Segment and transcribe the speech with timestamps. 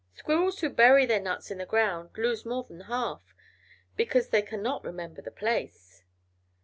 [0.15, 3.35] Squirrels who bury their nuts in the ground lose more than half,
[3.95, 6.01] because they cannot remember the place.